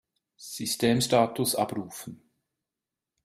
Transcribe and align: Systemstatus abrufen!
Systemstatus 0.37 1.53
abrufen! 1.55 2.23